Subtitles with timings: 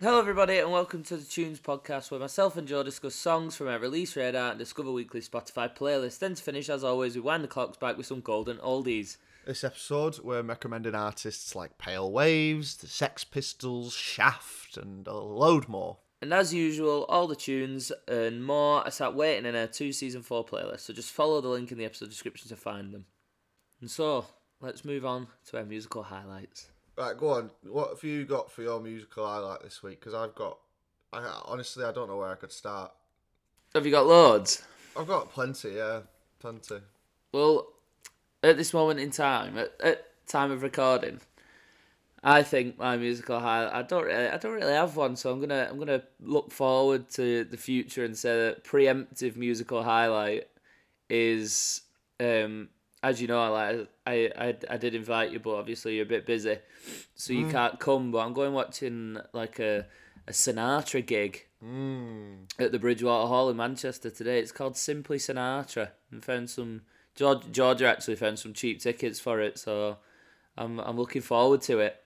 [0.00, 3.66] Hello, everybody, and welcome to the Tunes podcast, where myself and Joe discuss songs from
[3.66, 6.20] our release radar and discover weekly Spotify playlist.
[6.20, 9.16] Then to finish, as always, we wind the clocks back with some golden oldies.
[9.44, 15.66] This episode, we're recommending artists like Pale Waves, the Sex Pistols, Shaft, and a load
[15.66, 15.96] more.
[16.22, 20.22] And as usual, all the tunes and more are sat waiting in our two season
[20.22, 20.82] four playlist.
[20.82, 23.06] So just follow the link in the episode description to find them.
[23.80, 24.26] And so,
[24.60, 26.68] let's move on to our musical highlights.
[26.98, 27.50] Right, go on.
[27.62, 30.00] What have you got for your musical highlight this week?
[30.00, 30.58] Because I've got,
[31.12, 32.90] I honestly, I don't know where I could start.
[33.72, 34.64] Have you got loads?
[34.98, 36.00] I've got plenty, yeah,
[36.40, 36.78] plenty.
[37.30, 37.68] Well,
[38.42, 41.20] at this moment in time, at, at time of recording,
[42.24, 43.74] I think my musical highlight.
[43.74, 47.08] I don't really, I don't really have one, so I'm gonna, I'm gonna look forward
[47.10, 50.48] to the future and say that preemptive musical highlight
[51.08, 51.82] is,
[52.18, 52.70] um,
[53.02, 56.08] as you know, I like, I, I, I did invite you, but obviously you're a
[56.08, 56.58] bit busy,
[57.14, 58.10] so you can't come.
[58.10, 59.86] But I'm going watching like a,
[60.26, 62.44] a Sinatra gig Mm.
[62.60, 64.38] at the Bridgewater Hall in Manchester today.
[64.38, 66.82] It's called Simply Sinatra, and found some
[67.16, 69.96] George, Georgia actually found some cheap tickets for it, so
[70.56, 72.00] I'm I'm looking forward to it.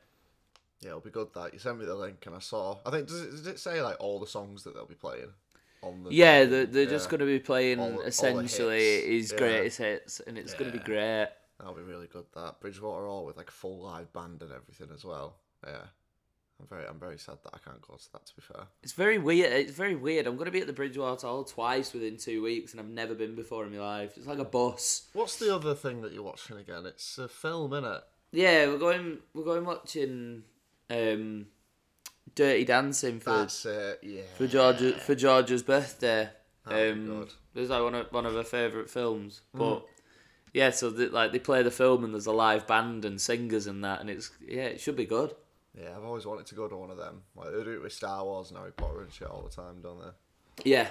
[0.81, 2.79] Yeah, it'll be good that you sent me the link and I saw.
[2.87, 5.35] I think does it, does it say like all the songs that they'll be playing
[5.83, 6.15] on the?
[6.15, 9.39] Yeah, they're, they're just going to be playing All all essentially hits, his yeah.
[9.39, 11.29] greatest hits, and it's going to be great.
[11.59, 12.25] That'll be really good.
[12.35, 15.37] That Bridgewater Hall with like a full live band and everything as well.
[15.65, 15.83] Yeah,
[16.61, 18.27] I'm very I'm very sad that I can't go to that.
[18.27, 18.65] To be fair.
[18.83, 19.53] It's very weird.
[19.53, 20.27] It's very weird.
[20.27, 23.15] I'm going to be at the Bridgewater Hall twice within two weeks, and I've never
[23.15, 24.17] been before in my life.
[24.17, 25.09] It's like a bus.
[25.13, 26.87] What's the other thing that you're watching again?
[26.87, 28.03] It's a film, isn't it?
[28.33, 29.19] Yeah, we're going.
[29.35, 30.45] We're going watching
[30.91, 31.47] um,
[32.35, 33.67] Dirty Dancing for That's.
[34.03, 34.23] Yeah.
[34.37, 36.31] for Georgia for Georgia's birthday.
[36.69, 39.43] Be Um, it was like one of one of her favourite films.
[39.53, 39.85] But
[40.55, 43.67] yeah, so they, like they play the film and there's a live band and singers
[43.67, 45.35] and that, and it's yeah, it should be good.
[45.79, 47.23] Yeah, I've always wanted to go to one of them.
[47.35, 49.81] Like they do it with Star Wars and Harry Potter and shit all the time,
[49.83, 50.71] don't they?
[50.71, 50.91] Yeah,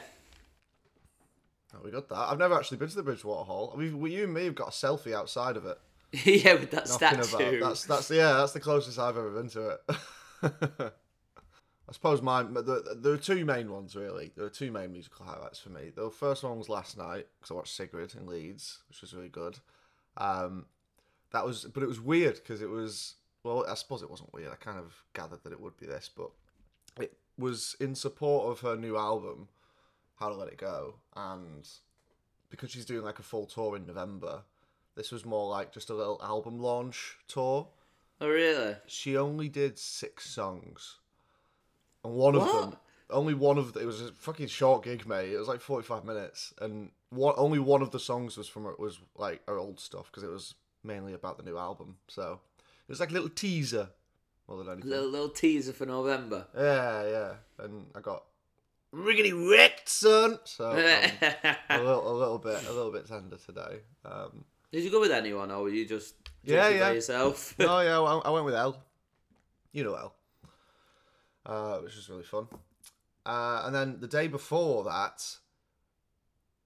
[1.73, 2.17] Oh, we got that.
[2.17, 3.71] I've never actually been to the Bridgewater Hall.
[3.73, 5.77] I mean, we, you and me have got a selfie outside of it.
[6.25, 7.57] yeah, with that Knocking statue.
[7.57, 7.69] about.
[7.69, 10.93] That's that's yeah, that's the closest I've ever been to it.
[11.91, 14.31] I suppose my there, there are two main ones really.
[14.37, 15.91] There are two main musical highlights for me.
[15.93, 19.27] The first one was last night because I watched Sigrid in Leeds, which was really
[19.27, 19.59] good.
[20.15, 20.67] Um,
[21.33, 23.15] that was, but it was weird because it was.
[23.43, 24.53] Well, I suppose it wasn't weird.
[24.53, 26.29] I kind of gathered that it would be this, but
[26.97, 29.49] it was in support of her new album,
[30.15, 31.67] How to Let It Go, and
[32.49, 34.43] because she's doing like a full tour in November,
[34.95, 37.67] this was more like just a little album launch tour.
[38.21, 38.77] oh really?
[38.87, 40.99] She only did six songs,
[42.03, 42.77] and one of them,
[43.09, 45.31] only one of the, it was a fucking short gig, mate.
[45.31, 48.63] It was like forty five minutes, and one, only one of the songs was from
[48.65, 51.97] her, was like her old stuff because it was mainly about the new album.
[52.07, 53.89] So it was like a little teaser
[54.47, 54.89] more than anything.
[54.89, 56.47] Little little teaser for November.
[56.57, 57.33] Yeah, yeah,
[57.65, 58.23] and I got
[58.93, 60.39] riggedy wrecked, son.
[60.45, 60.77] So um,
[61.69, 63.79] a little, a little bit, a little bit tender today.
[64.05, 66.91] Um, Did you go with anyone, or were you just Yeah, yeah.
[66.91, 67.55] yourself?
[67.59, 68.77] no, yeah, I, I went with Elle.
[69.73, 70.13] You know Elle.
[71.45, 72.47] Uh, which was really fun.
[73.25, 75.37] Uh, and then the day before that,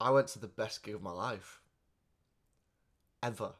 [0.00, 1.60] I went to the best gig of my life.
[3.22, 3.52] Ever.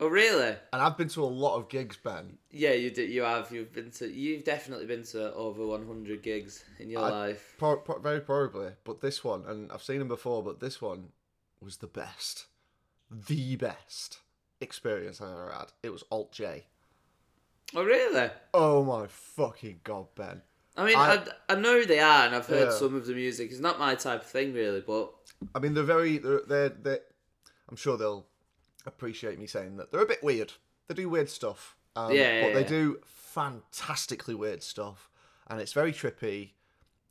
[0.00, 0.54] oh really?
[0.72, 2.38] And I've been to a lot of gigs, Ben.
[2.50, 3.10] Yeah, you did.
[3.10, 3.50] You have.
[3.50, 4.06] You've been to.
[4.10, 7.54] You've definitely been to over 100 gigs in your I- life.
[7.58, 8.70] Pro- pro- very probably.
[8.84, 11.08] But this one, and I've seen them before, but this one
[11.60, 12.46] was the best.
[13.10, 14.18] The best
[14.60, 15.72] experience I've ever had.
[15.82, 16.64] It was Alt J.
[17.74, 18.30] Oh really?
[18.54, 20.42] Oh my fucking god, Ben.
[20.76, 22.74] I mean, I, I- I, know they are, and I've heard Yeah.
[22.74, 23.50] some of the music.
[23.50, 25.10] It's not my type of thing, really, but
[25.54, 26.18] I mean, they're very.
[26.18, 27.00] They're, they're, they're.
[27.68, 28.26] I'm sure they'll
[28.84, 30.52] appreciate me saying that they're a bit weird.
[30.86, 31.76] They do weird stuff.
[31.96, 32.68] Um, Yeah, But yeah, they yeah.
[32.68, 35.10] do fantastically weird stuff,
[35.48, 36.50] and it's very trippy.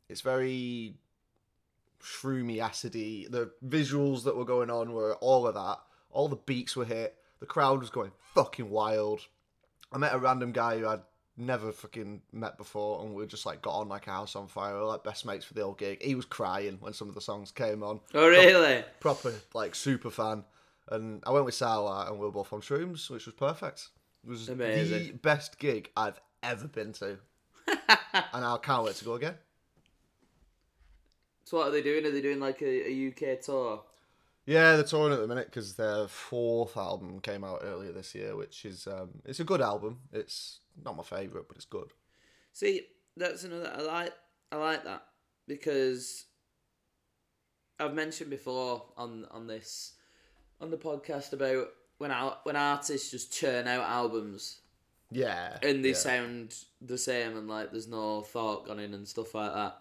[0.08, 0.94] It's very
[2.02, 3.30] shroomy, acidy.
[3.30, 5.78] The visuals that were going on were all of that.
[6.10, 7.16] All the beats were hit.
[7.40, 9.22] The crowd was going fucking wild.
[9.92, 11.00] I met a random guy who I'd
[11.36, 14.74] never fucking met before, and we just like got on like a house on fire.
[14.74, 16.02] We were like best mates for the old gig.
[16.02, 18.84] He was crying when some of the songs came on oh really?
[19.00, 20.44] proper like super fan.
[20.88, 23.88] And I went with Sawa uh, and we were both on shrooms, which was perfect.
[24.24, 25.18] It was the Amazing.
[25.20, 27.18] best gig I've ever been to.
[27.68, 29.34] and I can't wait to go again.
[31.44, 32.04] So what are they doing?
[32.06, 33.82] Are they doing like a, a UK tour?
[34.46, 38.36] Yeah, they're touring at the minute because their fourth album came out earlier this year,
[38.36, 39.98] which is um, it's a good album.
[40.12, 41.88] It's not my favourite, but it's good.
[42.52, 42.82] See,
[43.16, 43.72] that's another.
[43.76, 44.12] I like.
[44.52, 45.02] I like that
[45.48, 46.26] because
[47.80, 49.94] I've mentioned before on on this
[50.60, 54.60] on the podcast about when out when artists just churn out albums
[55.10, 55.58] Yeah.
[55.62, 55.94] and they yeah.
[55.94, 59.78] sound the same, and like there's no thought gone in and stuff like that.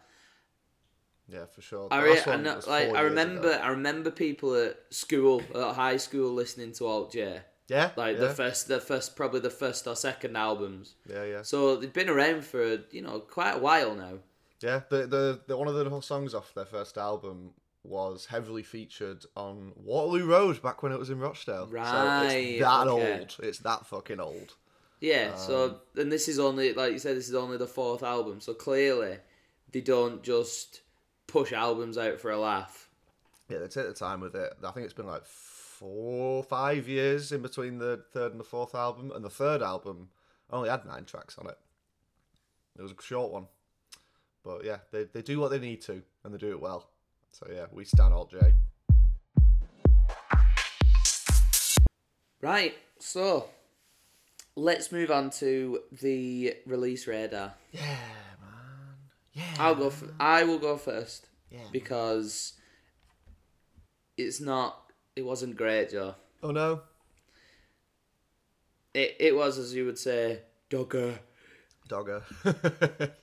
[1.27, 1.87] Yeah, for sure.
[1.91, 3.59] I, re- I know, like I remember, ago.
[3.61, 7.41] I remember people at school, at high school, listening to Alt J.
[7.67, 7.91] Yeah.
[7.95, 8.25] Like yeah.
[8.25, 10.95] the first, the first, probably the first or second albums.
[11.09, 11.41] Yeah, yeah.
[11.41, 14.19] So they've been around for you know quite a while now.
[14.61, 17.51] Yeah, the, the the one of the songs off their first album
[17.83, 21.67] was heavily featured on Waterloo Road back when it was in Rochdale.
[21.67, 23.19] so Right, it's that okay.
[23.19, 23.35] old.
[23.41, 24.55] It's that fucking old.
[24.99, 25.31] Yeah.
[25.33, 28.41] Um, so and this is only like you said, this is only the fourth album.
[28.41, 29.17] So clearly,
[29.71, 30.81] they don't just
[31.27, 32.89] push albums out for a laugh.
[33.49, 34.53] Yeah, they take the time with it.
[34.63, 38.73] I think it's been like four, five years in between the third and the fourth
[38.73, 40.09] album, and the third album
[40.49, 41.57] only had nine tracks on it.
[42.77, 43.47] It was a short one,
[44.43, 46.89] but yeah, they they do what they need to, and they do it well.
[47.31, 48.53] So yeah, we stand Alt J.
[52.41, 52.75] Right.
[52.99, 53.49] So
[54.55, 57.53] let's move on to the release radar.
[57.71, 57.97] Yeah.
[59.35, 59.43] Yeah.
[59.59, 59.87] I'll go.
[59.87, 61.59] F- I will go first Yeah.
[61.71, 62.53] because
[64.17, 64.91] it's not.
[65.15, 66.15] It wasn't great, Joe.
[66.41, 66.81] Oh no.
[68.93, 70.39] It it was as you would say,
[70.69, 71.19] dogger.
[71.87, 72.23] Dogger.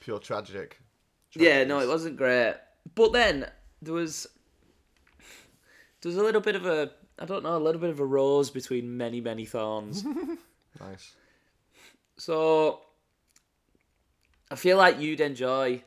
[0.00, 0.80] Pure tragic.
[1.34, 2.54] Yeah, no, it wasn't great.
[2.94, 3.48] But then
[3.82, 4.26] there was
[6.00, 8.04] there was a little bit of a I don't know, a little bit of a
[8.04, 10.04] rose between many many thorns.
[10.78, 11.14] Nice.
[12.18, 12.80] so
[14.50, 15.82] I feel like you'd enjoy.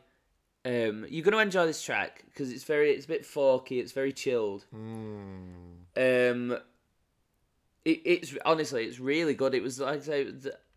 [0.65, 4.11] Um, you're gonna enjoy this track because it's very, it's a bit folky, it's very
[4.11, 4.65] chilled.
[4.75, 6.31] Mm.
[6.31, 6.57] Um,
[7.85, 9.56] it, it's honestly, it's really good.
[9.56, 10.27] It was like I say,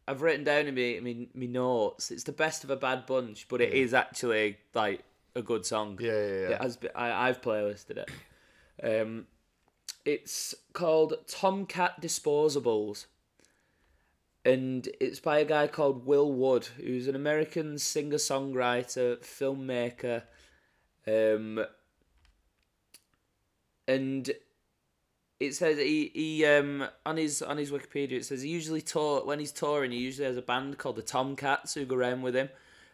[0.06, 2.11] I've written down in me, me, me notes.
[2.11, 5.02] It's the best of a bad bunch, but it is actually like
[5.35, 5.99] a good song.
[6.00, 6.49] Yeah, yeah, yeah.
[6.50, 8.11] It has been, I, I've playlisted it.
[8.82, 9.26] Um,
[10.05, 13.06] it's called Tomcat Disposables,
[14.44, 20.23] and it's by a guy called Will Wood, who's an American singer songwriter, filmmaker,
[21.06, 21.65] um,
[23.87, 24.31] and
[25.39, 29.25] it says he, he um on his on his Wikipedia it says he usually tour
[29.25, 32.37] when he's touring he usually has a band called the Tomcats who go around with
[32.37, 32.49] him,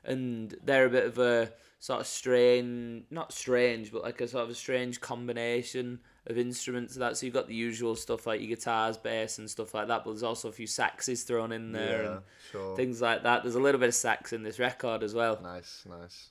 [0.04, 4.44] and they're a bit of a sort of strange not strange but like a sort
[4.44, 8.48] of a strange combination of instruments that so you've got the usual stuff like your
[8.48, 12.02] guitars bass and stuff like that but there's also a few saxes thrown in there
[12.02, 12.20] yeah, and
[12.52, 12.76] sure.
[12.76, 15.84] things like that there's a little bit of sax in this record as well Nice,
[15.88, 16.28] nice.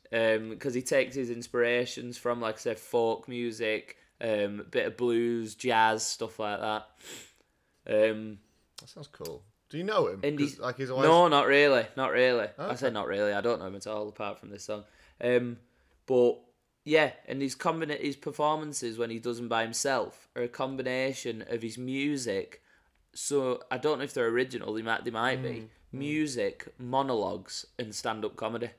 [0.50, 4.98] because he takes his inspirations from like I said folk music um, a bit of
[4.98, 6.88] blues jazz stuff like that
[7.90, 8.38] um,
[8.80, 9.44] That sounds cool.
[9.70, 10.22] Do you know him?
[10.24, 12.76] And he's- like he's always no not really not really I Okay.
[12.78, 14.84] say not really I don't know him at all apart from this song
[15.22, 15.58] um,
[16.06, 16.38] but
[16.96, 21.44] yeah and his combina- his performances when he does them by himself are a combination
[21.54, 22.62] of his music
[23.14, 27.94] so I don't know if they're original they might they might be music monologues and
[27.94, 28.70] stand-up comedy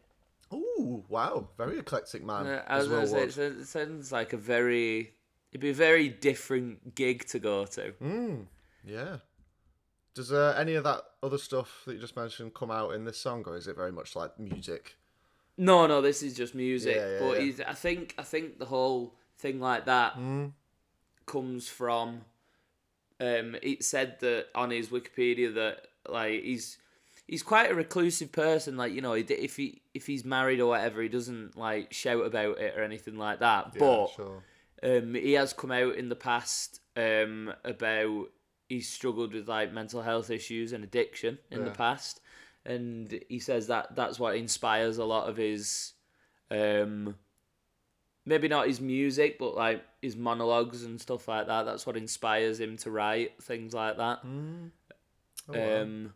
[0.52, 2.46] Ooh, wow, very eclectic man.
[2.46, 5.12] Uh, I as was well gonna say, it sounds- it sounds like a very,
[5.50, 7.92] it'd be a very different gig to go to.
[8.02, 8.46] Mm,
[8.82, 9.18] yeah.
[10.14, 13.18] Does uh, any of that other stuff that you just mentioned come out in this
[13.18, 14.96] song, or is it very much like music?
[15.58, 16.96] No, no, this is just music.
[16.96, 17.44] Yeah, yeah, but yeah.
[17.44, 20.52] He's, I think, I think the whole thing like that Mm.
[21.26, 22.22] comes from.
[23.20, 26.78] Um, it said that on his Wikipedia that like he's
[27.26, 28.76] he's quite a reclusive person.
[28.76, 32.58] Like you know, if he if he's married or whatever, he doesn't like shout about
[32.58, 33.72] it or anything like that.
[33.74, 34.42] Yeah, but sure.
[34.80, 38.28] Um, he has come out in the past um, about
[38.68, 42.20] he's struggled with like mental health issues and addiction in the past,
[42.68, 45.94] and he says that that's what inspires a lot of his,
[46.50, 47.16] um,
[48.26, 51.64] maybe not his music, but like his monologues and stuff like that.
[51.64, 54.24] That's what inspires him to write things like that.
[54.24, 54.70] Mm.
[55.48, 55.82] Oh, wow.
[55.82, 56.12] Um,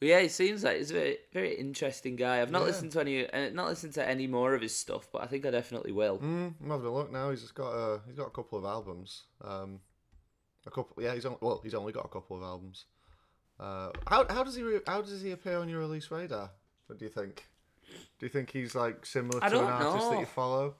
[0.00, 2.42] but yeah, it seems like he's a very, very interesting guy.
[2.42, 2.66] I've not Yeah.
[2.66, 5.46] listened to any, uh, not listened to any more of his stuff, but I think
[5.46, 6.18] I definitely will.
[6.18, 7.30] Mm, I'm having a look now.
[7.30, 9.22] He's just got a he's got a couple of albums.
[9.40, 9.78] Um,
[10.66, 11.00] a couple.
[11.00, 11.36] Yeah, he's on.
[11.40, 12.86] Well, he's only got a couple of albums.
[13.62, 16.50] Uh, how how does he re- how does he appear on your release radar?
[16.86, 17.46] What do you think?
[18.18, 20.20] Do you think he's like similar I to an don't artist that know.
[20.20, 20.74] you follow?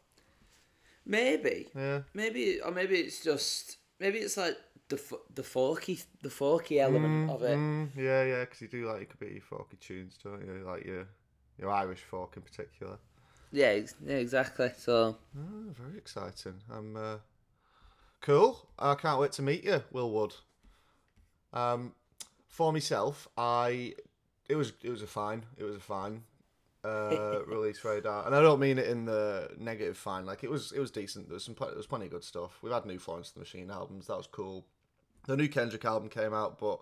[1.04, 2.02] Maybe, Yeah.
[2.14, 4.56] maybe, or maybe it's just maybe it's like
[4.88, 5.00] the
[5.34, 7.56] the folky the folky element Mm, of it.
[7.58, 10.64] mm, yeah, yeah, because you do like a bit of folky tunes, don't you?
[10.66, 11.06] Like your
[11.58, 12.98] your Irish folk in particular.
[13.52, 14.70] Yeah, ex- yeah, exactly.
[14.76, 16.54] So Oh, very exciting.
[16.70, 17.18] I'm uh,
[18.20, 18.68] cool.
[18.78, 20.34] I can't wait to meet you, Will Wood.
[21.52, 21.94] Um,
[22.52, 23.94] for myself, I
[24.48, 25.44] it was it was a fine.
[25.56, 26.24] It was a fine
[26.84, 30.26] uh, release radar, and I don't mean it in the negative fine.
[30.26, 31.28] Like it was it was decent.
[31.28, 32.58] There was some there was plenty of good stuff.
[32.62, 34.06] We've had new Florence the Machine albums.
[34.06, 34.66] That was cool.
[35.26, 36.80] The new Kendrick album came out, but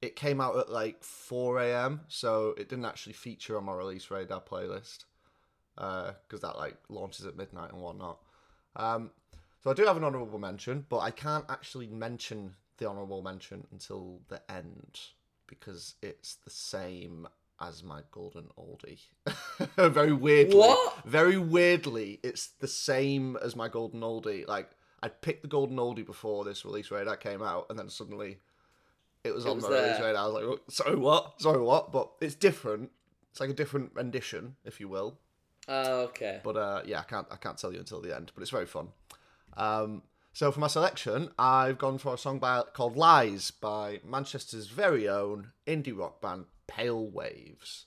[0.00, 4.10] it came out at like 4 a.m., so it didn't actually feature on my release
[4.10, 5.04] radar playlist
[5.74, 8.20] because that like launches at midnight and whatnot.
[8.76, 9.10] Um,
[9.62, 13.66] so I do have an honourable mention, but I can't actually mention the honourable mention
[13.70, 14.98] until the end
[15.46, 17.28] because it's the same
[17.60, 19.00] as my golden oldie.
[19.92, 20.56] very weirdly.
[20.56, 21.04] What?
[21.04, 24.48] Very weirdly, it's the same as my golden oldie.
[24.48, 24.70] Like
[25.02, 28.38] I picked the golden oldie before this release radar came out, and then suddenly
[29.22, 30.24] it was It on was my release radar.
[30.24, 31.40] I was like, "Oh, sorry, what?
[31.40, 31.92] Sorry, what?
[31.92, 32.90] But it's different.
[33.30, 35.18] It's like a different rendition, if you will.
[35.68, 36.40] Oh, okay.
[36.42, 38.32] But uh, yeah, I can't I can't tell you until the end.
[38.34, 38.88] But it's very fun.
[39.56, 44.68] Um, so for my selection, I've gone for a song by called "Lies" by Manchester's
[44.68, 47.86] very own indie rock band Pale Waves,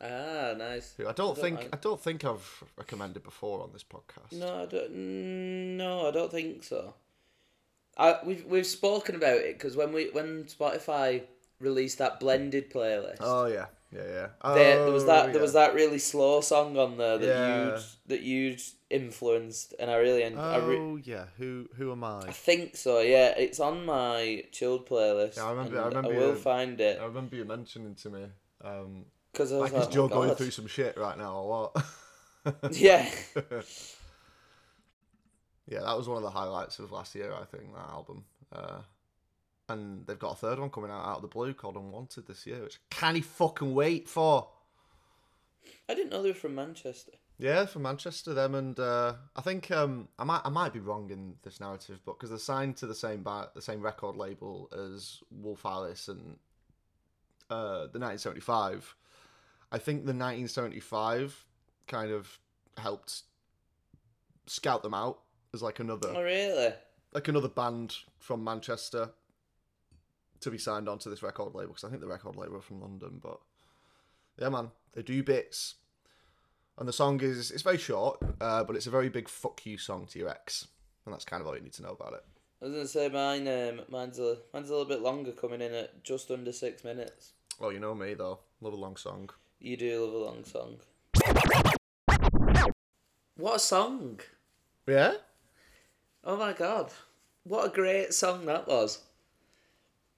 [0.00, 0.94] Ah, nice.
[0.96, 4.32] who I don't I think don't- I don't think I've recommended before on this podcast.
[4.32, 4.92] No, I don't.
[5.76, 6.94] No, I don't think so.
[7.96, 11.22] I we've we've spoken about it because when we when Spotify
[11.58, 14.02] released that blended playlist, Oh yeah, yeah,
[14.42, 14.54] yeah.
[14.54, 15.32] there, there was Oh, that yeah.
[15.32, 17.74] there was that really slow song on there that Yeah.
[17.76, 18.56] you that you
[18.90, 22.18] influenced, and I really en- I, re- Oh yeah, who who am I?
[22.20, 23.00] I think so.
[23.00, 25.36] Yeah, it's on my chilled playlist.
[25.36, 28.10] Yeah, I remember- I remember I will you- find it I remember you mentioning to
[28.10, 28.24] me.
[28.62, 30.38] Um, because I was like, like, is oh Joe my going God.
[30.38, 31.84] through some shit right now or what?
[32.72, 33.08] Yeah,
[35.66, 38.24] yeah, that was one of the highlights of last year, I think, that album.
[38.52, 38.78] Uh,
[39.68, 42.46] and they've got a third one coming out out of the blue called Unwanted this
[42.46, 44.48] year, which can he fucking wait for?
[45.88, 47.12] I didn't know they were from Manchester.
[47.40, 51.10] Yeah, from Manchester, them and uh, I think um, I might I might be wrong
[51.10, 54.68] in this narrative, but because they're signed to the same ba- the same record label
[54.72, 56.36] as Wolf Alice and
[57.48, 58.94] uh, the 1975,
[59.70, 61.44] I think the 1975
[61.86, 62.38] kind of
[62.76, 63.22] helped
[64.46, 65.20] scout them out
[65.54, 66.72] as like another Oh really?
[67.12, 69.10] like another band from Manchester
[70.40, 72.80] to be signed onto this record label because I think the record label are from
[72.80, 73.20] London.
[73.22, 73.38] But
[74.38, 75.76] yeah, man, they do bits,
[76.78, 79.78] and the song is it's very short, uh, but it's a very big fuck you
[79.78, 80.68] song to your ex,
[81.04, 82.24] and that's kind of all you need to know about it.
[82.60, 83.46] I was gonna say mine.
[83.48, 87.32] Um, mine's a mine's a little bit longer, coming in at just under six minutes.
[87.60, 89.30] Well, you know me though, love a long song.
[89.60, 90.76] You do love a long song.
[93.36, 94.20] What a song!
[94.86, 95.14] Yeah,
[96.24, 96.92] Oh my god,
[97.44, 98.98] what a great song that was.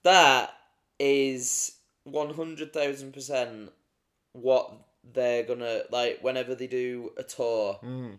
[0.04, 0.52] That
[0.98, 3.70] is one hundred thousand percent
[4.32, 4.72] what
[5.12, 7.78] they're gonna like whenever they do a tour.
[7.82, 8.18] mm,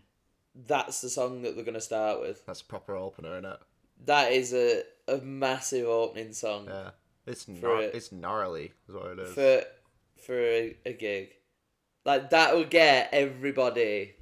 [0.56, 2.46] That's the song that they're gonna start with.
[2.46, 3.60] that's a proper opener, isn't it?
[4.06, 6.90] That is a, a massive opening song Yeah,
[7.28, 7.96] it's gnar- it.
[7.96, 9.34] it's gnarly, is what it is.
[9.34, 9.64] for
[10.24, 11.30] for a, a gig.
[12.06, 14.16] Like that will get everybody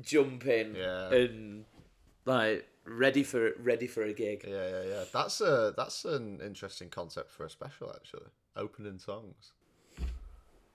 [0.00, 1.12] jumping Yeah.
[1.12, 1.64] and
[2.26, 4.44] like ready for ready for a gig.
[4.46, 5.04] Yeah, yeah, yeah.
[5.12, 8.28] That's a that's an interesting concept for a special actually.
[8.56, 9.52] Opening songs.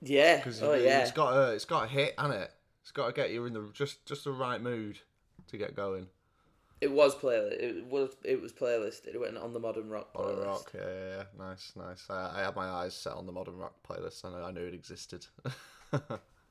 [0.00, 0.36] Yeah.
[0.36, 1.00] Because Oh yeah.
[1.00, 2.52] it's got a it's got a hit, and it?
[2.82, 4.98] It's got to get you in the just just the right mood
[5.48, 6.06] to get going.
[6.80, 7.52] It was playlist.
[7.62, 9.14] It was it was playlisted.
[9.14, 10.36] It went on the modern rock playlist.
[10.36, 11.22] Modern rock, yeah, yeah, yeah.
[11.38, 12.06] Nice, nice.
[12.10, 14.74] I, I had my eyes set on the modern rock playlist, and I knew it
[14.74, 15.26] existed.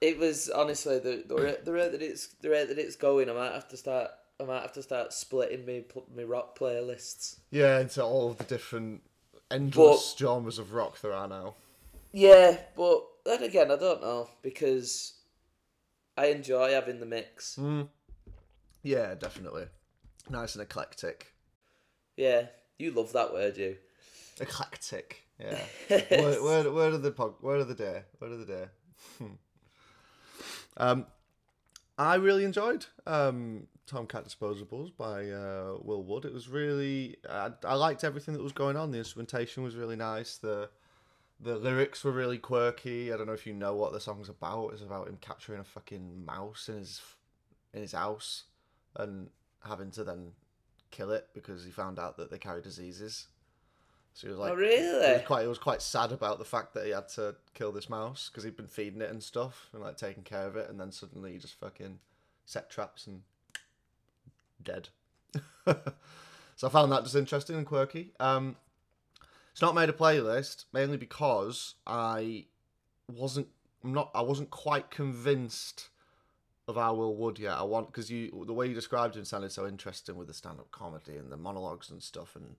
[0.04, 3.30] It was honestly the the rate, the rate that it's the rate that it's going.
[3.30, 4.12] I might have to start.
[4.40, 7.38] I might have to start splitting me pl- me rock playlists.
[7.52, 9.02] yeah, into all of the different
[9.52, 11.56] endless genres of rock there are now.
[12.12, 15.14] Yeah, but then again, I don't know because
[16.18, 17.58] I enjoy having the mix.
[17.60, 17.88] Mm.
[18.84, 19.66] Yeah, definitely.
[20.30, 21.34] Nice and eclectic.
[22.18, 22.48] Yeah,
[22.78, 23.78] you love that word, you.
[24.40, 25.24] Eclectic.
[25.40, 25.58] Yeah.
[25.90, 28.04] word, word, word of the pod, word of the day.
[28.20, 28.66] Word of the day.
[30.78, 31.06] um,
[32.04, 36.26] I really enjoyed um, Tomcat Disposables by uh, Will Wood.
[36.26, 38.92] It was really I, I liked everything that was going on.
[38.92, 40.38] The instrumentation was really nice.
[40.38, 40.70] The
[41.40, 43.12] the lyrics were really quirky.
[43.12, 44.70] I don't know if you know what the song's about.
[44.74, 47.02] It's about him capturing a fucking mouse in his
[47.74, 48.44] in his house
[48.96, 49.30] and
[49.66, 50.32] having to then
[50.92, 53.28] kill it because he found out that they carry diseases.
[54.14, 55.14] So he was like, oh really?
[55.14, 55.46] was quite.
[55.46, 58.44] It was quite sad about the fact that he had to kill this mouse because
[58.44, 61.34] he'd been feeding it and stuff and like taking care of it, and then suddenly
[61.34, 62.00] he just fucking
[62.46, 63.22] set traps and
[64.64, 64.90] dead.
[65.66, 68.12] so I found that just interesting and quirky.
[68.20, 68.56] Um,
[69.52, 72.46] it's not made a playlist mainly because I
[73.12, 73.48] wasn't.
[73.84, 74.12] I'm not.
[74.14, 75.90] I wasn't quite convinced
[76.68, 77.54] of our Will Wood yet.
[77.54, 80.60] I want because you the way you described him sounded so interesting with the stand
[80.60, 82.58] up comedy and the monologues and stuff and.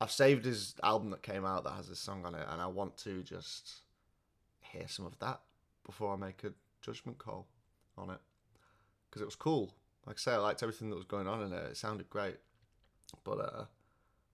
[0.00, 2.66] I've saved his album that came out that has this song on it, and I
[2.66, 3.82] want to just
[4.60, 5.40] hear some of that
[5.84, 7.46] before I make a judgment call
[7.96, 8.18] on it
[9.08, 9.72] because it was cool.
[10.06, 11.64] Like I say, I liked everything that was going on in it.
[11.70, 12.36] It sounded great,
[13.22, 13.64] but uh,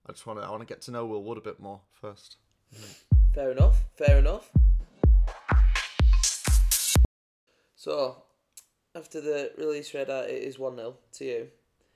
[0.06, 1.80] I just want to I want to get to know Will Wood a bit more
[1.92, 2.36] first.
[3.34, 3.84] Fair enough.
[3.96, 4.50] Fair enough.
[7.76, 8.24] So,
[8.94, 11.48] after the release radar, it is 1 0 to you.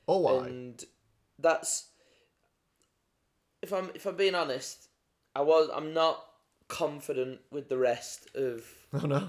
[0.08, 0.46] Oh, why?
[0.46, 0.84] And
[1.38, 1.88] that's.
[3.64, 4.88] If I'm if I'm being honest,
[5.34, 6.22] I was I'm not
[6.68, 9.28] confident with the rest of Oh no.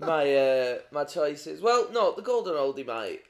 [0.00, 1.60] my uh, my choices.
[1.60, 3.20] Well, no, the Golden Oldie might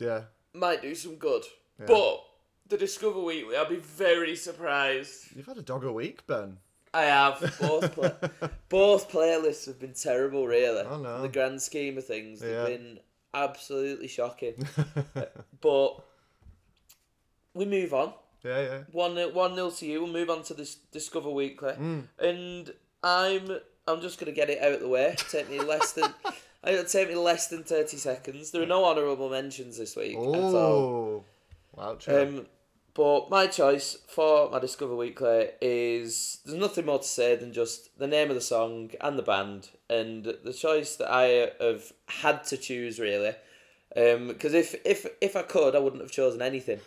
[0.00, 0.22] yeah.
[0.54, 1.44] might do some good,
[1.86, 2.24] but
[2.66, 5.36] the Discover Weekly, I'll be very surprised.
[5.36, 6.58] You've had a dog a week, Ben.
[6.92, 8.30] I have both play-
[8.68, 10.82] both playlists have been terrible, really.
[10.82, 11.16] Oh, no.
[11.16, 12.64] In the grand scheme of things, they've Yeah.
[12.66, 12.98] been
[13.34, 14.66] absolutely shocking.
[15.60, 16.04] but
[17.54, 18.12] we move on.
[18.44, 18.78] Yeah, yeah.
[18.92, 20.02] One nil- one nil to you.
[20.02, 22.04] We'll move on to this Discover Weekly, Mm.
[22.18, 25.14] and I'm I'm just gonna get it out of the way.
[25.30, 26.12] Take me less than.
[26.66, 28.50] It'll take me less than thirty seconds.
[28.50, 30.56] There are no honourable mentions this week at all.
[30.56, 31.24] Oh.
[31.74, 32.20] Wow, true.
[32.22, 32.46] Um,
[32.94, 37.96] but my choice for my Discover Weekly is there's nothing more to say than just
[37.98, 42.42] the name of the song and the band, and the choice that I have had
[42.44, 43.34] to choose really,
[43.94, 46.80] because if if if I could, I wouldn't have chosen anything.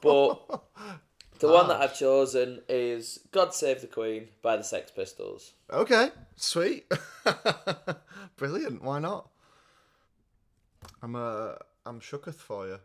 [0.00, 0.40] But
[1.38, 5.52] the one that I've chosen is "God Save the Queen" by the Sex Pistols.
[5.70, 6.90] Okay, sweet.
[8.36, 8.82] Brilliant.
[8.82, 9.28] Why not?
[11.02, 11.54] I'm uh
[11.84, 12.78] I'm shooketh for you.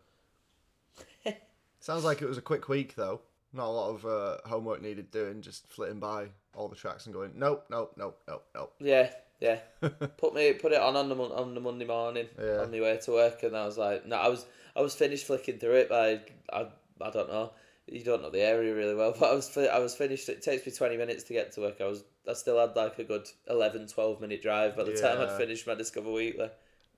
[1.80, 3.22] Sounds like it was a quick week though.
[3.54, 7.16] Not a lot of uh, homework needed doing, just flitting by all the tracks and
[7.16, 8.74] going, nope, nope, nope, nope, nope.
[8.80, 9.10] Yeah,
[9.40, 9.60] yeah.
[10.18, 12.62] put me put it on on the on the Monday morning Yeah.
[12.62, 15.26] on my way to work, and I was like, no, I was I was finished
[15.26, 16.68] flicking through it by I
[17.02, 17.52] I don't know.
[17.90, 20.28] You don't know the area really well, but I was I was finished.
[20.30, 21.80] It takes me twenty minutes to get to work.
[21.82, 25.22] I was I still had like a good 11, 12 minute drive by the time
[25.22, 26.50] I'd finished my Discover Weekly.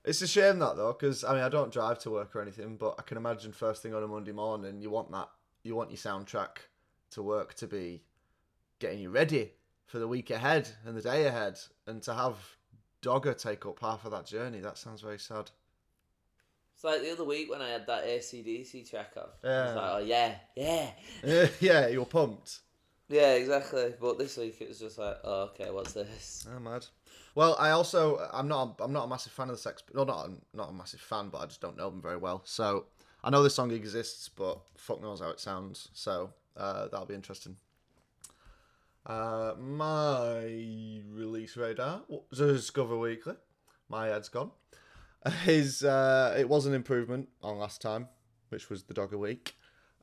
[0.04, 2.76] It's a shame that though, because I mean I don't drive to work or anything,
[2.76, 5.28] but I can imagine first thing on a Monday morning you want that
[5.62, 6.56] you want your soundtrack
[7.12, 8.02] to work to be
[8.80, 9.52] getting you ready
[9.86, 11.58] for the week ahead and the day ahead,
[11.90, 12.36] and to have
[13.02, 14.60] Dogger take up half of that journey.
[14.60, 15.50] That sounds very sad.
[16.74, 19.24] It's like the other week when I had that ACDC track on.
[19.44, 19.66] I Yeah.
[19.66, 22.60] was like, oh yeah, yeah, yeah, you're pumped.
[23.08, 23.92] yeah, exactly.
[24.00, 26.46] But this week it was just like, oh okay, what's this?
[26.54, 26.86] I'm mad.
[27.34, 29.82] Well, I also I'm not I'm not a massive fan of the Sex.
[29.94, 32.40] No, not not a massive fan, but I just don't know them very well.
[32.46, 32.86] So
[33.22, 35.90] I know this song exists, but fuck knows how it sounds.
[35.92, 37.56] So uh, that'll be interesting.
[39.06, 43.34] Uh, my release radar Discover Weekly.
[43.88, 44.50] My head's gone.
[45.44, 48.08] His uh, it was an improvement on last time,
[48.50, 49.54] which was the dog a Week.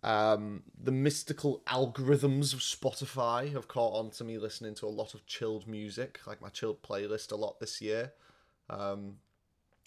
[0.03, 5.13] Um, the mystical algorithms of Spotify have caught on to me listening to a lot
[5.13, 8.13] of chilled music, like my chilled playlist, a lot this year.
[8.69, 9.15] Um,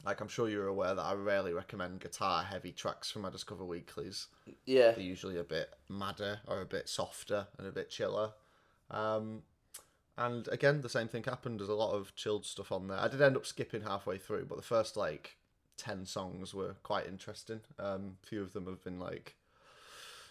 [0.04, 3.64] like I'm sure you're aware that I rarely recommend guitar heavy tracks for my Discover
[3.64, 4.28] Weeklies.
[4.64, 8.32] Yeah, They're usually a bit madder or a bit softer and a bit chiller.
[8.90, 9.42] Um,
[10.18, 11.60] and again, the same thing happened.
[11.60, 12.98] There's a lot of chilled stuff on there.
[12.98, 15.36] I did end up skipping halfway through, but the first like
[15.76, 17.60] ten songs were quite interesting.
[17.78, 19.36] Um, a few of them have been like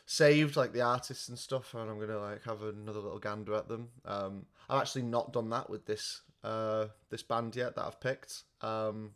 [0.06, 3.68] saved, like the artists and stuff, and I'm gonna like have another little gander at
[3.68, 3.90] them.
[4.06, 8.44] Um, I've actually not done that with this uh this band yet that I've picked.
[8.62, 9.12] Um,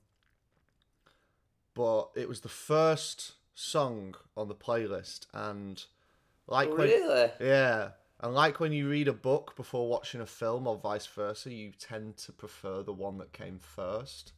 [1.76, 5.84] but it was the first song on the playlist, and
[6.48, 7.32] like when really.
[7.40, 7.90] yeah.
[8.24, 11.74] And like when you read a book before watching a film or vice versa, you
[11.78, 14.32] tend to prefer the one that came first.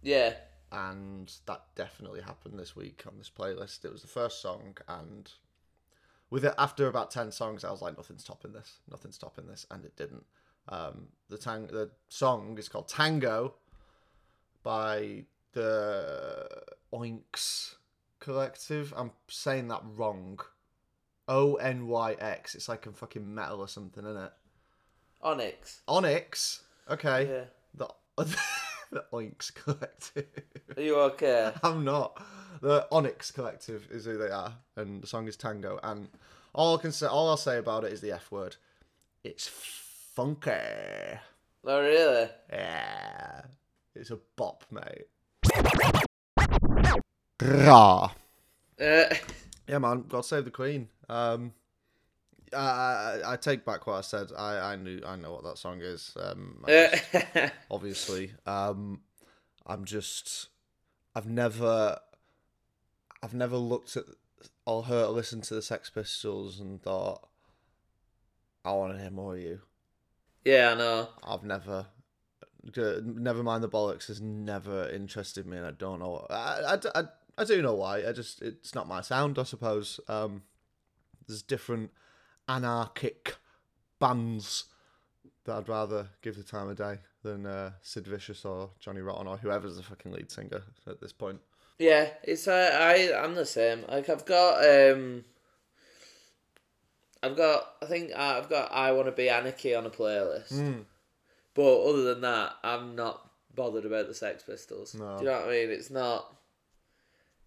[0.00, 0.32] Yeah,
[0.72, 3.84] And that definitely happened this week on this playlist.
[3.84, 5.30] It was the first song and
[6.30, 8.78] with it after about 10 songs I was like nothing's topping this.
[8.90, 10.24] Nothing's topping this and it didn't.
[10.70, 13.56] Um, the tang the song is called Tango
[14.62, 16.48] by the
[16.94, 17.74] Oinks
[18.20, 18.94] collective.
[18.96, 20.40] I'm saying that wrong.
[21.32, 22.54] O N Y X.
[22.54, 24.32] It's like a fucking metal or something, isn't it?
[25.22, 25.80] Onyx.
[25.88, 26.62] Onyx.
[26.90, 27.26] Okay.
[27.30, 27.44] Yeah.
[27.74, 27.88] The
[28.92, 30.26] the Oinks collective.
[30.76, 31.52] Are you okay?
[31.62, 32.22] I'm not.
[32.60, 35.80] The Onyx collective is who they are, and the song is Tango.
[35.82, 36.08] And
[36.52, 38.56] all I can say, all I'll say about it is the F word.
[39.24, 40.50] It's funky.
[41.64, 42.28] Oh really?
[42.52, 43.40] Yeah,
[43.94, 45.06] it's a bop, mate.
[47.40, 48.10] Rah.
[48.78, 49.04] Uh,
[49.68, 50.04] Yeah, man.
[50.08, 50.88] God save the Queen.
[51.08, 51.52] Um,
[52.54, 52.58] I,
[53.24, 54.28] I I take back what I said.
[54.36, 56.14] I, I knew I know what that song is.
[56.20, 58.32] Um, just- obviously.
[58.46, 59.00] Um,
[59.66, 60.48] I'm just,
[61.14, 61.98] I've never,
[63.22, 64.04] I've never looked at
[64.66, 67.28] or heard or listened to the Sex Pistols and thought,
[68.64, 69.60] I want to hear more of you.
[70.44, 71.08] yeah, I know.
[71.22, 71.86] I've never,
[72.76, 76.26] never mind the bollocks has never interested me, and I don't know.
[76.28, 77.04] I, I, I,
[77.42, 78.06] I do know why.
[78.06, 79.98] I just, it's not my sound, I suppose.
[80.08, 80.42] Um,
[81.26, 81.90] there's different
[82.48, 83.36] anarchic
[83.98, 84.66] bands
[85.44, 89.26] that I'd rather give the time of day than uh, Sid Vicious or Johnny Rotten
[89.26, 91.40] or whoever's the fucking lead singer at this point.
[91.78, 93.84] Yeah, it's uh, I I'm the same.
[93.88, 95.24] Like I've got um
[97.22, 100.52] I've got I think uh, I've got I want to be anarchy on a playlist.
[100.52, 100.84] Mm.
[101.54, 104.94] But other than that, I'm not bothered about the Sex Pistols.
[104.94, 105.18] No.
[105.18, 105.70] Do you know what I mean?
[105.70, 106.36] It's not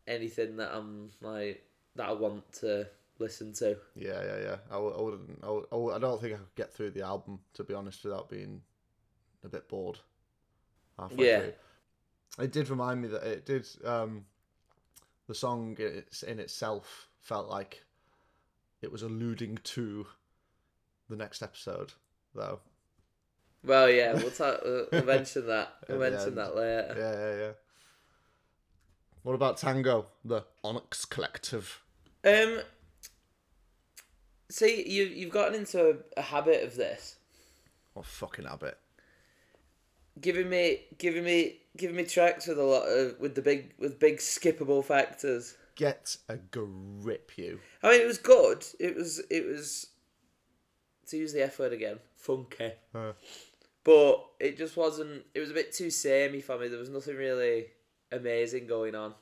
[0.08, 1.64] anything that I'm like
[1.96, 2.88] that I want to
[3.20, 3.78] listen to.
[3.96, 4.56] Yeah, yeah, yeah.
[4.72, 5.40] I wouldn't.
[5.42, 7.74] I, w- I, w- I don't think I could get through the album to be
[7.74, 8.62] honest without being
[9.44, 10.00] a bit bored.
[11.00, 11.40] Halfway Yeah.
[11.40, 11.54] through.
[12.40, 13.68] It did remind me that it did.
[13.86, 14.26] Um,
[15.28, 17.84] the song in, its, in itself felt like
[18.82, 20.06] it was alluding to
[21.10, 21.94] the next episode,
[22.34, 22.60] though.
[23.64, 24.32] Well, yeah, we'll.
[24.64, 25.74] We'll we'll mention that.
[25.88, 26.96] We'll mention that later.
[26.98, 27.52] Yeah, yeah, yeah.
[29.26, 31.82] What about Tango, the Onyx Collective?
[32.24, 32.60] Um.
[34.52, 37.16] See, you you've gotten into a, a habit of this,
[37.94, 38.78] What fucking habit?
[40.22, 44.00] giving me giving me giving me tracks with a lot of with the big with
[44.00, 45.56] big skippable factors.
[45.76, 47.60] Get a grip, you.
[47.82, 48.64] I mean, it was good.
[48.80, 49.88] It was it was
[51.08, 52.74] to use the F word again, funky.
[52.94, 53.14] Uh,
[53.84, 55.24] But it just wasn't.
[55.34, 56.68] It was a bit too samey for me.
[56.68, 57.66] There was nothing really
[58.12, 59.14] amazing going on.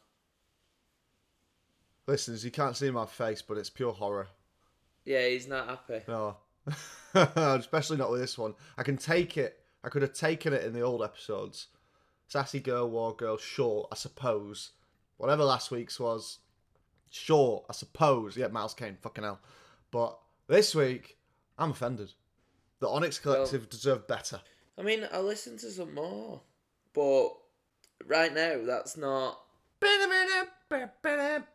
[2.07, 4.27] listeners, you can't see my face, but it's pure horror.
[5.05, 6.01] Yeah, he's not happy.
[6.07, 6.37] No.
[7.13, 8.55] Especially not with this one.
[8.77, 9.59] I can take it.
[9.83, 11.67] I could have taken it in the old episodes.
[12.27, 14.71] Sassy Girl, War Girl, sure, I suppose.
[15.17, 16.39] Whatever last week's was,
[17.09, 18.37] sure, I suppose.
[18.37, 19.39] Yeah, Miles Kane, fucking hell.
[19.91, 20.17] But
[20.47, 21.17] this week,
[21.57, 22.13] I'm offended.
[22.79, 24.41] The Onyx Collective deserve better.
[24.77, 26.41] I mean, I'll listen to some more,
[26.93, 27.29] but
[28.07, 29.39] right now that's not.
[29.81, 31.47] I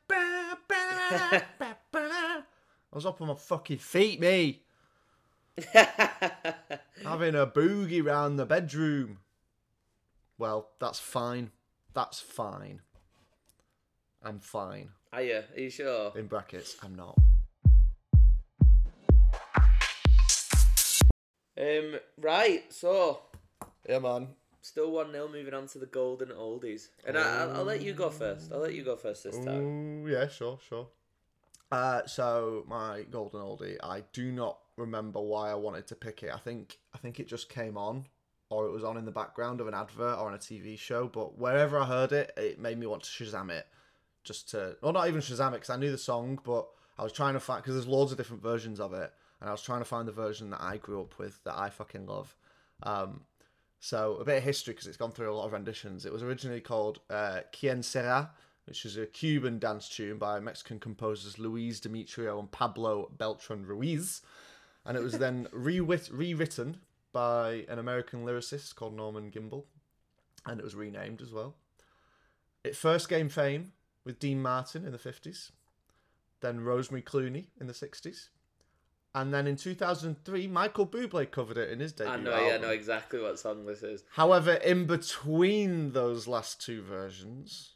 [2.92, 4.62] was up on my fucking feet, me.
[5.72, 9.18] Having a boogie round the bedroom.
[10.38, 11.50] Well, that's fine.
[11.94, 12.80] That's fine.
[14.22, 14.90] I'm fine.
[15.12, 15.42] Are you?
[15.56, 16.12] Are you sure?
[16.16, 17.18] In brackets, I'm not.
[21.61, 21.98] Um.
[22.18, 22.72] Right.
[22.72, 23.20] So
[23.88, 24.28] Yeah, man.
[24.68, 27.92] Still one 0 Moving on to the golden oldies, and I, I'll, I'll let you
[27.92, 28.52] go first.
[28.52, 30.04] I'll let you go first this time.
[30.04, 30.87] Ooh, yeah, sure, sure.
[31.70, 36.31] Uh, so my golden oldie, I do not remember why I wanted to pick it.
[36.33, 38.07] I think I think it just came on,
[38.48, 41.09] or it was on in the background of an advert or on a TV show.
[41.09, 43.66] But wherever I heard it, it made me want to Shazam it,
[44.24, 47.12] just to, well, not even Shazam it because I knew the song, but I was
[47.12, 49.81] trying to find because there's loads of different versions of it, and I was trying
[49.81, 52.35] to find the version that I grew up with that I fucking love.
[52.83, 53.22] Um,
[53.80, 56.04] so a bit of history because it's gone through a lot of renditions.
[56.04, 58.30] It was originally called uh, Quien Sera,
[58.66, 64.22] which is a Cuban dance tune by Mexican composers Luis Demetrio and Pablo Beltran Ruiz,
[64.84, 66.78] and it was then rewrit- rewritten
[67.12, 69.64] by an American lyricist called Norman Gimbel,
[70.46, 71.54] and it was renamed as well.
[72.64, 73.72] It first gained fame
[74.04, 75.52] with Dean Martin in the fifties,
[76.40, 78.30] then Rosemary Clooney in the sixties.
[79.20, 82.31] And then in 2003, Michael Bublé covered it in his debut I know.
[82.33, 82.46] album.
[82.46, 84.04] Yeah, I know exactly what song this is.
[84.12, 87.72] However, in between those last two versions,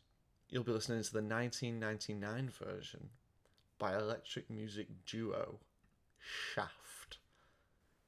[0.51, 3.09] you'll be listening to the 1999 version
[3.81, 5.59] by electric music duo
[6.55, 7.19] Shaft.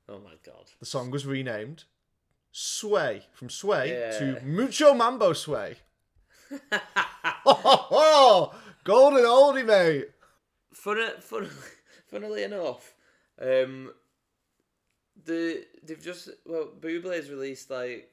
[0.09, 0.71] Oh my god.
[0.79, 1.83] The song was renamed
[2.53, 4.19] Sway from Sway Yeah.
[4.19, 5.75] to Mucho Mambo Sway.
[7.45, 10.11] oh, golden oldie, mate.
[10.73, 11.47] Fun,
[12.07, 12.94] funnily enough,
[13.41, 13.93] um,
[15.25, 18.11] the they've just well, Bublé's released like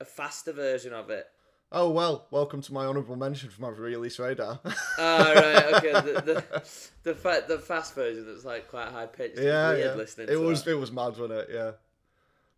[0.00, 1.26] a faster version of it.
[1.72, 4.60] Oh well, welcome to my honourable mention for my release radar.
[4.96, 5.92] Ah, right, okay.
[5.92, 6.62] The the
[7.02, 9.38] the, fa- the fast version that's like quite high pitched.
[9.38, 9.94] yeah, weird yeah.
[9.94, 10.28] listening.
[10.28, 10.70] it to was that.
[10.70, 11.48] it was mad, wasn't it?
[11.52, 11.72] Yeah,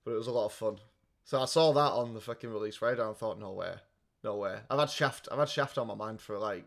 [0.05, 0.76] but it was a lot of fun.
[1.24, 3.74] So I saw that on the fucking release radar and thought, no way,
[4.22, 4.59] no way.
[4.70, 6.64] I've had Shaft, I've had Shaft on my mind for like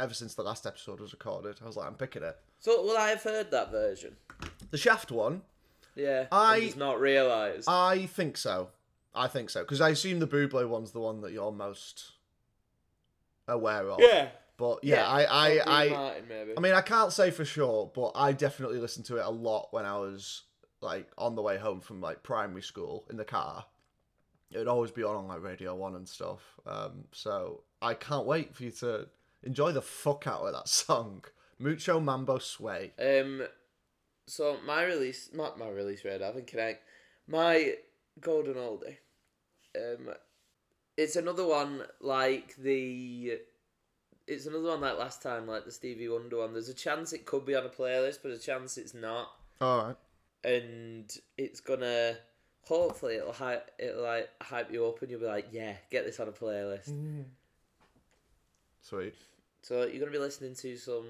[0.00, 1.58] ever since the last episode was recorded.
[1.62, 2.36] I was like, I'm picking it.
[2.60, 4.16] So well, I have heard that version?
[4.70, 5.42] The Shaft one,
[5.96, 7.68] Yeah, I- just not realised.
[7.68, 8.70] I think so.
[9.14, 12.12] I think so because I assume the Bublé one's the one that you're most
[13.48, 14.00] aware of.
[14.00, 16.52] yeah, But yeah, I, I, I, Martin, maybe.
[16.56, 19.68] I mean, I can't say for sure, but I definitely listened to it a lot
[19.72, 20.42] when I was
[20.80, 23.64] like on the way home from like primary school in the car.
[24.52, 26.40] It would always be on on like Radio One and stuff.
[26.66, 29.08] Um, so I can't wait for you to
[29.42, 31.24] enjoy the fuck out of that song,
[31.58, 32.92] Mucho Mambo Sway.
[32.98, 33.42] Um,
[34.26, 36.82] so my release, not my release radar, I think connect
[37.26, 37.74] my
[38.20, 38.96] golden oldie.
[39.76, 40.10] Um,
[40.96, 43.38] it's another one like the.
[44.26, 46.52] It's another one like last time, like the Stevie Wonder one.
[46.52, 49.84] There's a chance it could be on a playlist, but a chance it's not, All
[49.86, 49.96] right.
[50.44, 52.16] and it's gonna
[52.62, 56.20] hopefully it'll hype it'll like hype you up and you'll be like, yeah, get this
[56.20, 56.92] on a playlist.
[58.82, 59.14] Sweet.
[59.62, 61.04] So you're gonna be listening to some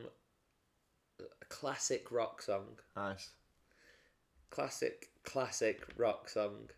[1.20, 2.64] uh, classic rock song,
[2.96, 3.30] Nice.
[4.50, 6.70] classic classic rock song.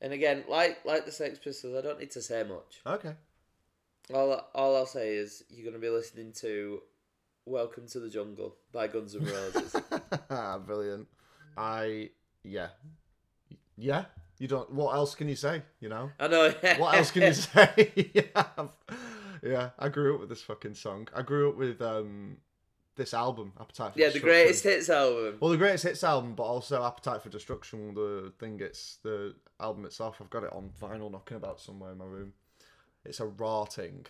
[0.00, 2.80] And again, like like the Sex Pistols, I don't need to say much.
[2.86, 3.14] Okay.
[4.14, 6.80] All all I'll say is you're gonna be listening to
[7.44, 9.76] "Welcome to the Jungle" by Guns N' Roses.
[10.66, 11.06] Brilliant.
[11.56, 12.10] I
[12.42, 12.68] yeah.
[13.76, 14.06] Yeah.
[14.38, 14.72] You don't.
[14.72, 15.62] What else can you say?
[15.80, 16.10] You know.
[16.18, 16.50] I know.
[16.78, 18.10] What else can you say?
[18.14, 18.44] yeah.
[19.42, 19.70] Yeah.
[19.78, 21.08] I grew up with this fucking song.
[21.14, 22.38] I grew up with um
[22.96, 25.38] this album, Appetite for Yeah, the greatest hits album.
[25.40, 27.94] Well, the greatest hits album, but also Appetite for Destruction.
[27.94, 30.18] The thing it's the album itself.
[30.20, 32.32] I've got it on vinyl, knocking about somewhere in my room.
[33.04, 34.06] It's a raw thing.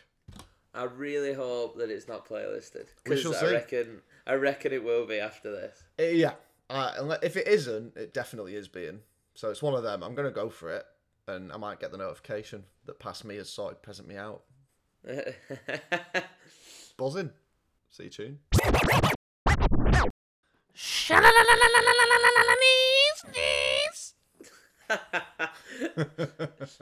[0.75, 3.53] I really hope that it's not playlisted We because I see.
[3.53, 5.83] reckon I reckon it will be after this.
[5.99, 6.33] Uh, yeah.
[6.69, 9.01] Uh, if it isn't, it definitely is being.
[9.35, 10.03] So it's one of them.
[10.03, 10.85] I'm gonna go for it,
[11.27, 14.43] and I might get the notification that past me has sorted present me out.
[16.97, 17.31] Buzzing.
[17.91, 18.39] See you tune.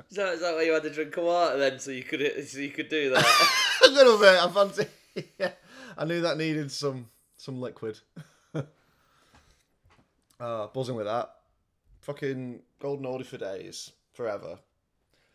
[0.08, 2.58] so is that why you had to drink a water then, so you could so
[2.58, 3.24] you could do that?
[3.84, 4.38] a little bit.
[4.42, 4.86] I fancy.
[5.38, 5.52] yeah,
[5.96, 7.98] I knew that needed some some liquid.
[10.40, 11.30] uh, buzzing with that.
[12.00, 14.58] Fucking golden oldie for days, forever.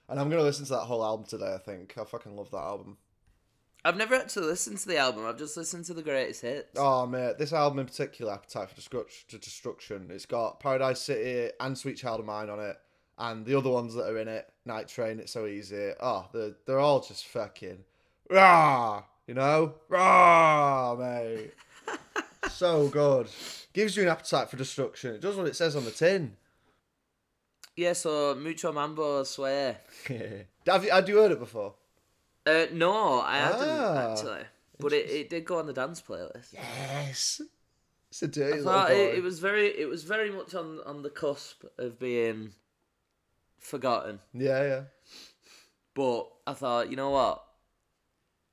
[0.10, 1.54] And I'm gonna listen to that whole album today.
[1.54, 2.98] I think I fucking love that album.
[3.86, 5.26] I've never actually listened to the album.
[5.26, 6.78] I've just listened to the greatest hits.
[6.78, 11.78] Oh mate, this album in particular, Appetite for Destruct- Destruction, it's got Paradise City and
[11.78, 12.78] Sweet Child of Mine on it,
[13.18, 15.92] and the other ones that are in it, Night Train, It's So Easy.
[16.00, 17.84] Oh, they're they're all just fucking
[18.30, 21.54] rah, you know, rah, mate.
[22.50, 23.28] so good.
[23.74, 25.16] Gives you an appetite for destruction.
[25.16, 26.38] It does what it says on the tin.
[27.76, 29.78] Yeah, so Mucho Mambo Swear.
[30.68, 31.74] have you had you heard it before?
[32.46, 34.44] Uh, no, I Ah, haven't actually,
[34.80, 36.54] but it, it did go on the dance playlist.
[36.54, 37.42] Yes.
[38.10, 41.02] It's a dirty I thought it, it was very it was very much on on
[41.02, 42.52] the cusp of being
[43.58, 44.20] forgotten.
[44.34, 44.82] Yeah, yeah.
[45.96, 47.44] But I thought, you know what?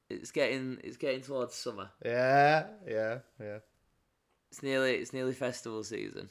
[0.09, 1.91] It's getting it's getting towards summer.
[2.05, 3.59] Yeah, yeah, yeah.
[4.51, 6.31] It's nearly it's nearly festival season.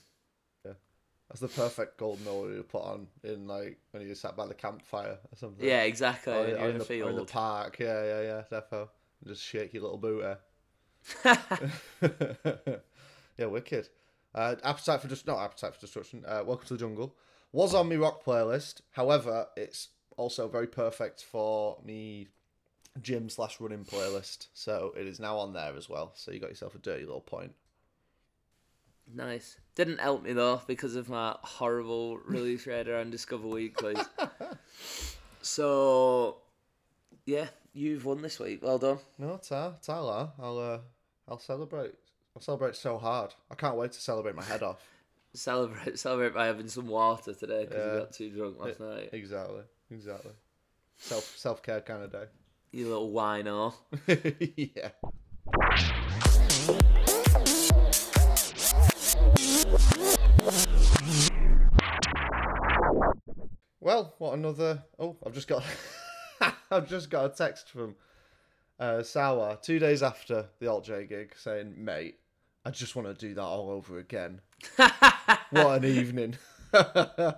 [1.30, 4.56] That's the perfect golden oldie to put on in like when you sat by the
[4.56, 5.66] campfire or something.
[5.66, 6.34] Yeah, exactly.
[6.34, 7.78] Or, or in, the, or in the park.
[7.80, 8.44] Yeah, yeah, yeah.
[8.52, 8.90] Defo.
[9.22, 10.36] And just shake your little booty.
[13.38, 13.90] yeah, wicked.
[14.34, 16.24] Uh, appetite for just not appetite for destruction.
[16.28, 17.16] Uh, Welcome to the jungle
[17.52, 18.82] was on my rock playlist.
[18.92, 22.28] However, it's also very perfect for me
[23.02, 24.48] gym slash running playlist.
[24.54, 26.12] So it is now on there as well.
[26.16, 27.54] So you got yourself a dirty little point.
[29.14, 29.58] Nice.
[29.76, 33.98] Didn't help me though because of my horrible release radar and Discover Weeklies.
[35.42, 36.38] so,
[37.26, 38.62] yeah, you've won this week.
[38.64, 39.00] Well done.
[39.18, 40.30] No, ta, ta la.
[40.40, 40.80] I'll uh,
[41.28, 41.94] I'll celebrate.
[42.36, 43.34] I'll celebrate so hard.
[43.52, 44.82] I can't wait to celebrate my head off.
[45.36, 47.94] Celebrate, celebrate by having some water today because Yeah.
[47.94, 49.10] you got too drunk last night.
[49.14, 50.32] Exactly, exactly.
[50.98, 52.24] Self self care kind of day.
[52.72, 53.76] You little wino.
[54.76, 54.90] yeah.
[63.82, 64.84] Well, what another?
[64.98, 65.64] Oh, I've just got,
[66.72, 67.96] I've just got a text from
[68.80, 72.20] uh, Sawa two days after the Alt J gig saying, "Mate,
[72.66, 74.42] I just want to do that all over again."
[75.52, 76.38] what an evening!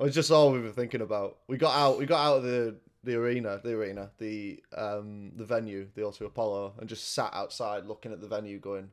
[0.00, 1.38] It's just all we were thinking about.
[1.46, 1.98] We got out.
[1.98, 6.22] We got out of the the arena, the arena, the um the venue, the O2
[6.22, 8.90] Apollo, and just sat outside looking at the venue, going,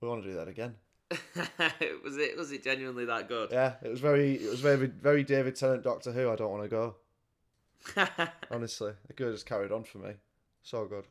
[0.00, 0.76] "We want to do that again."
[2.04, 3.50] was it was it genuinely that good?
[3.50, 6.30] Yeah, it was very, it was very, very David Tennant Doctor Who.
[6.30, 6.94] I don't want to go.
[8.50, 10.12] Honestly, it could have just carried on for me.
[10.62, 11.04] So good.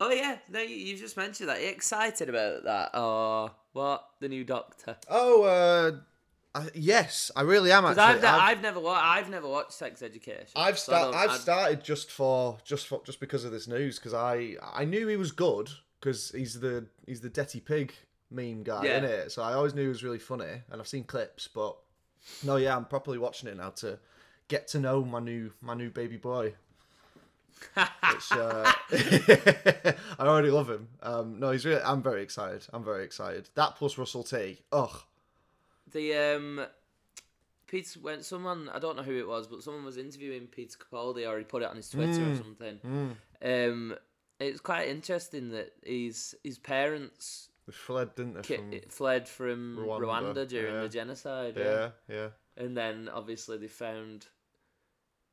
[0.00, 1.62] oh yeah, no, you, you just mentioned that.
[1.62, 2.90] you excited about that?
[2.94, 4.96] Oh, what the new Doctor?
[5.08, 5.92] Oh, uh,
[6.54, 8.02] I, yes, I really am actually.
[8.02, 10.52] I've, I've, I've never wa- I've never watched Sex Education.
[10.56, 13.66] I've, so I start, don't- I've started just for just for just because of this
[13.68, 17.94] news because I I knew he was good because he's the he's the Detty Pig
[18.30, 18.98] meme guy Yeah.
[18.98, 19.32] in it.
[19.32, 21.76] So I always knew he was really funny, and I've seen clips, but
[22.42, 23.98] no, yeah, I'm properly watching it now to
[24.48, 26.54] get to know my new my new baby boy.
[27.74, 30.88] Which uh, I already love him.
[31.02, 31.82] Um, no, he's really.
[31.82, 32.64] I'm very excited.
[32.72, 33.48] I'm very excited.
[33.54, 34.60] That plus Russell T.
[34.72, 34.96] Ugh.
[35.92, 36.66] The um,
[37.66, 41.28] Peter when someone I don't know who it was, but someone was interviewing Peter Capaldi,
[41.28, 42.32] or he put it on his Twitter Hmm.
[42.32, 43.16] or something.
[43.42, 43.96] Um,
[44.38, 48.40] it's quite interesting that his his parents They fled, didn't they?
[48.42, 50.00] ki- From, fled from Rwanda,
[50.34, 50.80] Rwanda, during yeah.
[50.80, 51.54] the genocide.
[51.56, 51.90] Yeah.
[52.08, 52.28] yeah, yeah.
[52.56, 54.26] and then obviously they found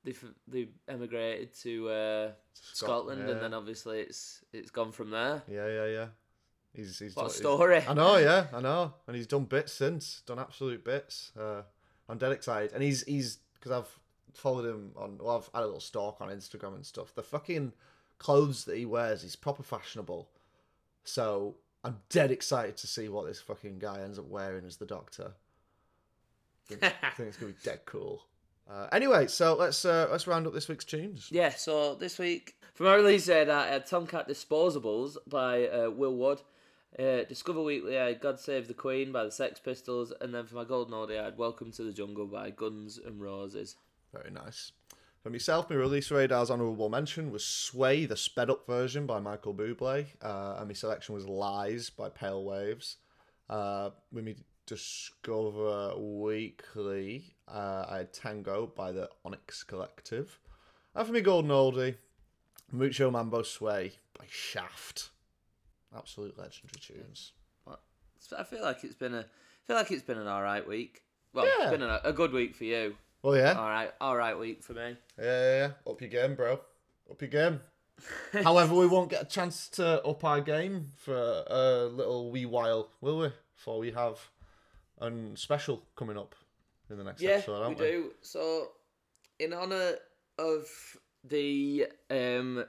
[0.04, 3.32] they f- they emigrated to uh, Scotland, yeah.
[3.32, 5.42] and then obviously it's it's gone from there.
[5.50, 6.08] Yeah, yeah, yeah.
[6.74, 7.84] He's he's What a done- he's- story!
[7.88, 11.32] I know, yeah, I know, and he's done bits since, done absolute bits.
[11.40, 11.62] Uh,
[12.10, 14.00] I'm dead excited, and he's he's because I've
[14.38, 15.20] followed him on.
[15.22, 17.16] Well, I've had a little stalk on Instagram and stuff.
[17.16, 17.72] The fucking
[18.20, 20.28] clothes that he wears, he's proper fashionable.
[21.06, 24.88] So I'm dead excited to see what this fucking guy ends up wearing as the
[24.88, 25.34] Doctor.
[26.72, 28.24] I think, I think it's gonna be dead cool.
[28.68, 31.28] Uh, anyway, so let's uh, let's round up this week's tunes.
[31.32, 36.16] Yeah, so this week from our release uh, that uh, Tomcat Disposables by uh, Will
[36.16, 36.42] Wood.
[36.98, 40.46] Uh, Discover Weekly, I had God Save the Queen by the Sex Pistols, and then
[40.46, 43.76] for my golden oldie, I had Welcome to the Jungle by Guns and Roses.
[44.12, 44.72] Very nice.
[45.26, 49.56] For myself, my release radar's honourable mention was Sway, the sped up version by Michael
[49.56, 52.98] Bublé, uh, and my selection was Lies by Pale Waves.
[53.50, 54.36] Uh, with me
[54.68, 60.38] Discover Weekly, uh, I had Tango by the Onyx Collective.
[60.94, 61.96] And for me golden oldie,
[62.72, 65.10] Mucho Mambo Sway by Shaft.
[65.98, 67.32] Absolute legendary tunes.
[68.38, 71.02] I feel like it's been a I feel like it's been an alright week.
[71.34, 71.64] Well, Yeah.
[71.64, 72.96] it's been a, a good week for you.
[73.26, 73.58] Well, yeah.
[73.58, 74.96] Alright, alright week for me.
[75.18, 75.92] Yeah, yeah, yeah.
[75.92, 76.60] Up your game, bro.
[77.10, 77.60] Up your game.
[78.44, 81.16] However, we won't get a chance to up our game for
[81.48, 83.30] a little wee while, will we?
[83.56, 84.20] Before we have
[85.02, 86.36] a special coming up
[86.92, 87.86] in the next Yeah, episode, we aren't we?
[87.86, 87.92] we?
[87.94, 88.12] do.
[88.22, 88.68] So,
[89.40, 89.94] in honor
[90.38, 90.66] of
[91.24, 92.64] the um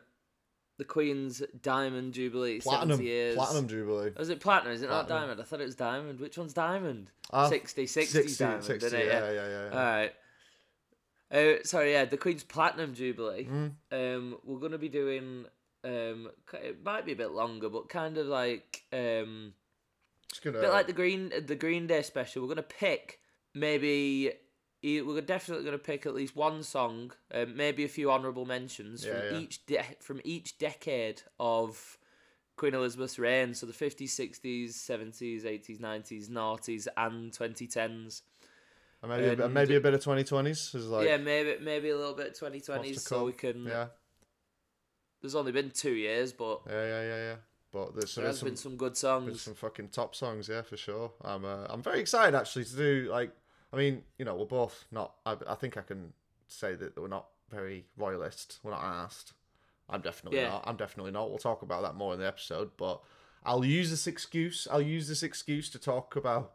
[0.79, 3.35] the Queen's Diamond Jubilee, Platinum, seventy years.
[3.35, 4.13] platinum jubilee.
[4.17, 4.73] Was it platinum?
[4.73, 5.39] Is it not diamond?
[5.39, 6.19] I thought it was diamond.
[6.19, 7.11] Which one's diamond?
[7.31, 9.07] Ah, 60, 60 's diamond, 60, isn't it?
[9.07, 9.49] yeah, yeah, yeah.
[9.49, 9.71] yeah.
[9.71, 10.13] All right.
[11.31, 13.47] Uh, sorry, yeah, the Queen's Platinum Jubilee.
[13.51, 13.73] Mm.
[13.91, 15.47] Um, we're gonna be doing.
[15.85, 19.53] Um, it might be a bit longer, but kind of like um,
[20.43, 20.59] gonna.
[20.59, 22.43] a bit like the Green the Green Day special.
[22.43, 23.21] We're gonna pick
[23.55, 24.33] maybe.
[24.83, 29.15] We're definitely gonna pick at least one song, um, maybe a few honourable mentions Yeah,
[29.15, 29.41] from yeah.
[29.41, 31.99] each de- from each decade of
[32.57, 33.53] Queen Elizabeth's reign.
[33.55, 38.23] So the fifties, sixties, seventies, eighties, nineties, noughties, and twenty tens.
[39.03, 40.75] And maybe, a bit- maybe a bit of 2020s.
[40.75, 43.65] Is like, yeah, maybe maybe a little bit twenty what's so we can.
[43.65, 43.87] Yeah,
[45.21, 47.35] There's only been two years, but yeah, yeah, yeah, yeah.
[47.73, 49.43] But there's, there has some, been some good there's songs.
[49.43, 51.13] some fucking top songs, yeah, for sure.
[51.23, 53.33] I'm, uh, I'm very excited actually to do like.
[53.73, 55.15] I mean, you know, we're both not.
[55.27, 56.13] I, I think I can
[56.47, 58.61] say that we're not very royalist.
[58.63, 59.33] We're not asked.
[59.91, 60.49] I'm definitely Yeah.
[60.51, 60.65] not.
[60.67, 61.29] I'm definitely not.
[61.29, 62.71] We'll talk about that more in the episode.
[62.77, 63.01] But
[63.45, 64.67] I'll use this excuse.
[64.71, 66.53] I'll use this excuse to talk about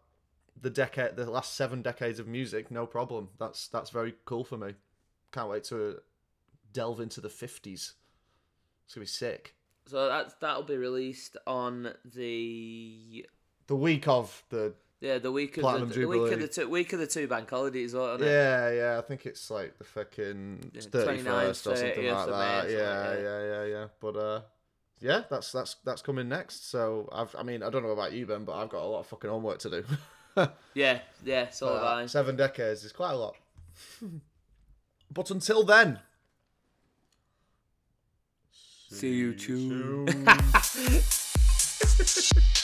[0.59, 2.71] the decade, the last seven decades of music.
[2.71, 3.29] No problem.
[3.39, 4.73] That's that's very cool for me.
[5.31, 5.99] Can't wait to
[6.73, 7.93] delve into the fifties.
[8.85, 9.55] It's gonna be sick.
[9.87, 13.25] So that's that'll be released on the
[13.67, 16.69] The week of the yeah the week of Platinum the, the week of the two,
[16.69, 18.27] week of the two bank holidays, wasn't it?
[18.27, 22.27] Yeah, yeah, I think it's like the fucking Yeah, thirty 29th, first or something like
[22.29, 22.69] that.
[22.69, 23.21] something Yeah, like that.
[23.21, 23.87] yeah, yeah, yeah.
[23.99, 24.41] But uh,
[24.99, 26.69] yeah, that's that's that's coming next.
[26.69, 28.99] So I've, I mean, I don't know about you, Ben, but I've got a lot
[28.99, 29.83] of fucking homework to do.
[30.73, 31.49] Yeah, yeah.
[31.49, 32.05] So have Uh, I.
[32.05, 33.35] Seven decades is quite a lot.
[35.11, 35.99] but until then,
[38.89, 40.07] See you, soon.
[40.61, 41.01] soon.